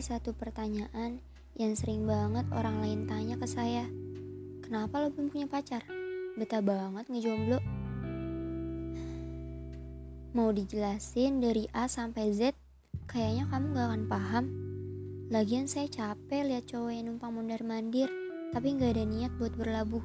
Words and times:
Satu 0.00 0.32
pertanyaan 0.32 1.20
yang 1.60 1.76
sering 1.76 2.08
banget 2.08 2.48
orang 2.56 2.80
lain 2.80 3.04
tanya 3.04 3.36
ke 3.36 3.44
saya. 3.44 3.84
Kenapa 4.64 4.96
lo 4.96 5.12
belum 5.12 5.28
punya 5.28 5.44
pacar? 5.44 5.84
Betah 6.40 6.64
banget 6.64 7.04
ngejomblo. 7.12 7.60
Mau 10.32 10.50
dijelasin 10.56 11.44
dari 11.44 11.68
A 11.76 11.84
sampai 11.84 12.32
Z, 12.32 12.56
kayaknya 13.12 13.44
kamu 13.52 13.76
gak 13.76 13.86
akan 13.92 14.04
paham. 14.08 14.44
Lagian 15.28 15.68
saya 15.68 15.84
capek 15.86 16.48
lihat 16.48 16.64
cowok 16.64 16.96
yang 16.96 17.12
numpang 17.12 17.36
mondar-mandir, 17.36 18.08
tapi 18.56 18.80
gak 18.80 18.96
ada 18.96 19.04
niat 19.04 19.36
buat 19.36 19.52
berlabuh. 19.52 20.02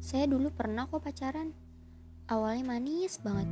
Saya 0.00 0.24
dulu 0.24 0.48
pernah 0.56 0.88
kok 0.88 1.04
pacaran. 1.04 1.52
Awalnya 2.32 2.64
manis 2.64 3.20
banget. 3.20 3.46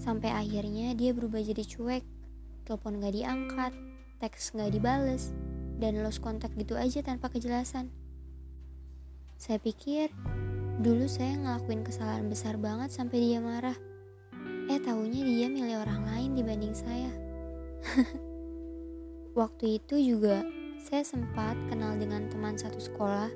Sampai 0.00 0.32
akhirnya 0.32 0.96
dia 0.96 1.12
berubah 1.12 1.44
jadi 1.44 1.60
cuek. 1.60 2.02
Telepon 2.64 3.04
gak 3.04 3.14
diangkat, 3.14 3.91
teks 4.22 4.54
gak 4.54 4.70
dibales, 4.70 5.34
dan 5.82 5.98
lost 5.98 6.22
kontak 6.22 6.54
gitu 6.54 6.78
aja 6.78 7.02
tanpa 7.02 7.26
kejelasan. 7.26 7.90
Saya 9.34 9.58
pikir, 9.58 10.14
dulu 10.78 11.10
saya 11.10 11.34
ngelakuin 11.34 11.82
kesalahan 11.82 12.30
besar 12.30 12.54
banget 12.54 12.94
sampai 12.94 13.18
dia 13.18 13.42
marah. 13.42 13.74
Eh 14.70 14.78
taunya 14.78 15.26
dia 15.26 15.50
milih 15.50 15.82
orang 15.82 16.06
lain 16.06 16.38
dibanding 16.38 16.70
saya. 16.70 17.10
Waktu 19.42 19.82
itu 19.82 19.98
juga 19.98 20.46
saya 20.78 21.02
sempat 21.02 21.58
kenal 21.66 21.98
dengan 21.98 22.30
teman 22.30 22.54
satu 22.54 22.78
sekolah, 22.78 23.26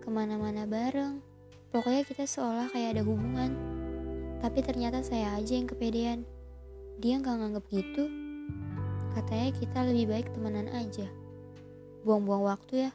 ke 0.00 0.08
mana-mana 0.08 0.64
bareng. 0.64 1.20
Pokoknya 1.68 2.08
kita 2.08 2.24
seolah 2.24 2.72
kayak 2.72 2.96
ada 2.96 3.02
hubungan. 3.04 3.52
Tapi 4.40 4.64
ternyata 4.64 5.04
saya 5.04 5.36
aja 5.36 5.52
yang 5.52 5.68
kepedean. 5.68 6.24
Dia 6.96 7.20
nggak 7.20 7.36
nganggep 7.36 7.64
gitu. 7.68 8.19
Katanya 9.10 9.50
kita 9.58 9.78
lebih 9.86 10.06
baik 10.10 10.28
temenan 10.34 10.70
aja. 10.70 11.06
Buang-buang 12.06 12.44
waktu 12.46 12.88
ya. 12.88 12.90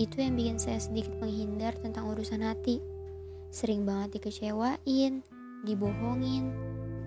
Itu 0.00 0.24
yang 0.24 0.38
bikin 0.38 0.56
saya 0.56 0.80
sedikit 0.80 1.12
menghindar 1.20 1.76
tentang 1.76 2.08
urusan 2.08 2.40
hati. 2.40 2.80
Sering 3.52 3.84
banget 3.84 4.16
dikecewain, 4.16 5.20
dibohongin, 5.68 6.48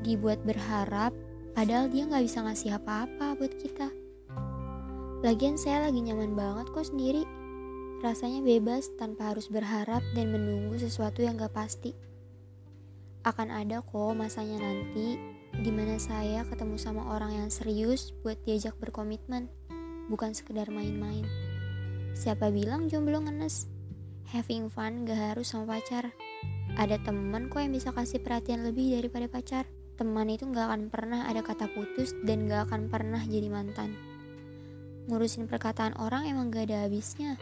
dibuat 0.05 0.37
berharap, 0.45 1.15
padahal 1.57 1.89
dia 1.89 2.05
nggak 2.05 2.25
bisa 2.27 2.45
ngasih 2.45 2.77
apa-apa 2.77 3.33
buat 3.41 3.53
kita. 3.57 3.89
Lagian 5.25 5.57
saya 5.57 5.89
lagi 5.89 6.05
nyaman 6.05 6.37
banget 6.37 6.69
kok 6.69 6.85
sendiri. 6.85 7.25
Rasanya 8.05 8.45
bebas 8.45 8.93
tanpa 9.01 9.33
harus 9.33 9.49
berharap 9.49 10.05
dan 10.13 10.29
menunggu 10.29 10.77
sesuatu 10.77 11.25
yang 11.25 11.41
gak 11.41 11.57
pasti. 11.57 11.97
Akan 13.25 13.49
ada 13.49 13.81
kok 13.81 14.13
masanya 14.13 14.61
nanti 14.61 15.17
di 15.65 15.73
mana 15.73 15.97
saya 15.97 16.45
ketemu 16.45 16.77
sama 16.77 17.09
orang 17.09 17.41
yang 17.41 17.49
serius 17.49 18.13
buat 18.21 18.37
diajak 18.45 18.77
berkomitmen, 18.77 19.49
bukan 20.13 20.29
sekedar 20.29 20.69
main-main. 20.69 21.25
Siapa 22.13 22.53
bilang 22.53 22.85
jomblo 22.85 23.17
ngenes? 23.25 23.65
Having 24.29 24.69
fun 24.69 25.09
gak 25.09 25.33
harus 25.33 25.49
sama 25.49 25.73
pacar. 25.73 26.13
Ada 26.77 27.01
teman 27.01 27.49
kok 27.49 27.65
yang 27.65 27.73
bisa 27.73 27.89
kasih 27.89 28.21
perhatian 28.21 28.61
lebih 28.61 28.93
daripada 28.93 29.25
pacar. 29.25 29.65
Teman 29.97 30.29
itu 30.29 30.45
gak 30.53 30.69
akan 30.69 30.93
pernah 30.93 31.25
ada 31.25 31.41
kata 31.41 31.65
putus 31.73 32.13
dan 32.21 32.45
gak 32.45 32.69
akan 32.69 32.85
pernah 32.85 33.25
jadi 33.25 33.49
mantan. 33.49 33.97
Ngurusin 35.09 35.49
perkataan 35.49 35.97
orang 35.97 36.29
emang 36.29 36.53
gak 36.53 36.69
ada 36.69 36.85
habisnya. 36.85 37.41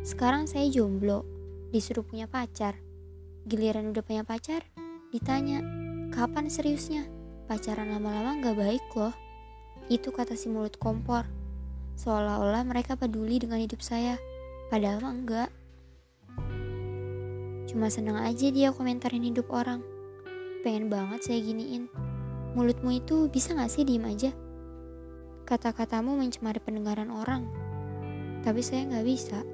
Sekarang 0.00 0.48
saya 0.48 0.64
jomblo, 0.72 1.28
disuruh 1.76 2.08
punya 2.08 2.24
pacar. 2.24 2.80
Giliran 3.44 3.92
udah 3.92 4.00
punya 4.00 4.24
pacar, 4.24 4.64
ditanya, 5.12 5.60
kapan 6.08 6.48
seriusnya? 6.48 7.23
Pacaran 7.44 7.92
lama-lama 7.92 8.40
gak 8.40 8.56
baik 8.56 8.84
loh. 8.96 9.12
Itu 9.92 10.16
kata 10.16 10.32
si 10.32 10.48
mulut 10.48 10.80
kompor. 10.80 11.28
Seolah-olah 12.00 12.64
mereka 12.64 12.96
peduli 12.96 13.36
dengan 13.36 13.60
hidup 13.60 13.84
saya. 13.84 14.16
Padahal 14.72 15.04
enggak. 15.04 15.52
Cuma 17.68 17.92
seneng 17.92 18.16
aja 18.16 18.48
dia 18.48 18.72
komentarin 18.72 19.28
hidup 19.28 19.52
orang. 19.52 19.84
Pengen 20.64 20.88
banget 20.88 21.20
saya 21.28 21.44
giniin. 21.44 21.92
Mulutmu 22.56 22.96
itu 22.96 23.28
bisa 23.28 23.52
gak 23.52 23.68
sih 23.68 23.84
diem 23.84 24.08
aja? 24.08 24.32
Kata-katamu 25.44 26.16
mencemari 26.16 26.64
pendengaran 26.64 27.12
orang. 27.12 27.44
Tapi 28.40 28.64
saya 28.64 28.88
gak 28.88 29.04
bisa. 29.04 29.44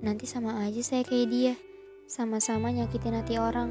Nanti 0.00 0.24
sama 0.24 0.64
aja 0.64 0.80
saya 0.80 1.04
kayak 1.04 1.28
dia. 1.28 1.54
Sama-sama 2.08 2.72
nyakitin 2.72 3.20
hati 3.20 3.36
orang. 3.36 3.68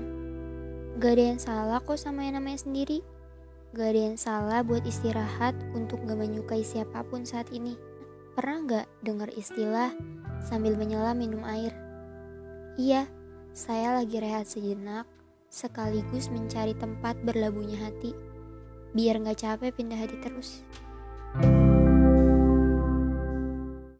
Gak 1.01 1.17
ada 1.17 1.23
yang 1.33 1.41
salah 1.41 1.81
kok 1.81 1.97
sama 1.97 2.29
yang 2.29 2.37
namanya 2.37 2.61
sendiri. 2.61 3.01
Gak 3.71 3.95
ada 3.95 4.01
yang 4.11 4.19
salah 4.19 4.59
buat 4.67 4.83
istirahat 4.83 5.55
untuk 5.71 6.03
gak 6.03 6.19
menyukai 6.19 6.59
siapa 6.59 7.07
pun 7.07 7.23
saat 7.23 7.47
ini. 7.55 7.79
Pernah 8.35 8.57
gak 8.67 8.87
dengar 8.99 9.31
istilah 9.31 9.95
sambil 10.43 10.75
menyelam 10.75 11.15
minum 11.15 11.39
air? 11.47 11.71
Iya, 12.75 13.07
saya 13.55 13.95
lagi 13.95 14.19
rehat 14.19 14.51
sejenak, 14.51 15.07
sekaligus 15.47 16.27
mencari 16.27 16.75
tempat 16.75 17.15
berlabuhnya 17.23 17.79
hati, 17.79 18.11
biar 18.91 19.23
gak 19.23 19.39
capek 19.39 19.71
pindah 19.71 20.03
hati 20.03 20.19
terus. 20.19 20.67